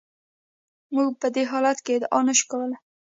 موږ 0.93 1.09
په 1.21 1.27
دې 1.35 1.43
حالت 1.51 1.77
کې 1.85 1.91
ادعا 1.97 2.19
نشو 2.27 2.45
کولای. 2.51 2.77